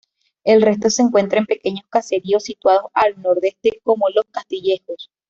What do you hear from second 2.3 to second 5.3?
situados al nordeste como Los Castillejos.